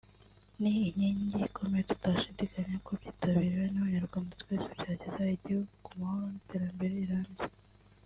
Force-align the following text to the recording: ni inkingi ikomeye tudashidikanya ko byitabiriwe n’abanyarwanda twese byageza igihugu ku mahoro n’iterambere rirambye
ni 0.61 0.71
inkingi 0.87 1.37
ikomeye 1.49 1.83
tudashidikanya 1.89 2.75
ko 2.85 2.89
byitabiriwe 2.99 3.65
n’abanyarwanda 3.69 4.31
twese 4.41 4.67
byageza 4.77 5.23
igihugu 5.37 5.71
ku 5.85 5.89
mahoro 5.99 6.25
n’iterambere 6.29 6.93
rirambye 7.01 7.43